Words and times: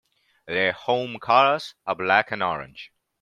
Their 0.47 0.71
home 0.71 1.19
colours 1.19 1.75
are 1.85 1.93
black 1.93 2.31
and 2.31 2.41
orange. 2.41 2.91